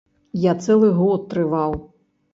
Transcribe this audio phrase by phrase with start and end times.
[0.45, 1.77] Я цэлы год трываў.